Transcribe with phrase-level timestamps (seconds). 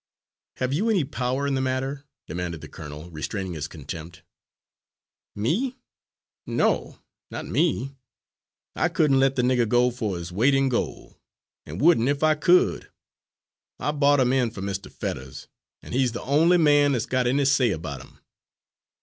[0.57, 4.23] "Have you any power in the matter?" demanded the colonel, restraining his contempt.
[5.35, 5.77] "Me?
[6.47, 6.97] No,
[7.29, 7.93] not me!
[8.75, 11.19] I couldn't let the nigger go for his weight in gol'
[11.67, 12.89] an' wouldn' if I could.
[13.77, 14.91] I bought 'im in for Mr.
[14.91, 15.47] Fetters,
[15.83, 18.17] an' he's the only man that's got any say about 'im."